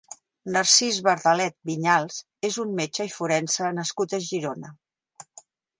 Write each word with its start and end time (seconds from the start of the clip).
Narcís 0.53 0.95
Bardalet 1.07 1.57
Viñals 1.71 2.17
és 2.51 2.59
un 2.67 2.75
metge 2.81 3.09
i 3.11 3.15
forense 3.19 3.73
nascut 3.81 4.19
a 4.19 4.23
Girona. 4.31 4.75